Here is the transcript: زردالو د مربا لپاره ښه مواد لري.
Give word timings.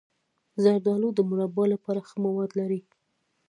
زردالو 0.63 1.09
د 1.13 1.19
مربا 1.29 1.63
لپاره 1.73 1.99
ښه 2.07 2.15
مواد 2.25 2.51
لري. 2.59 2.79